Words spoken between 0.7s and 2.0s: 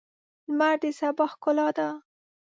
د سبا ښکلا ده.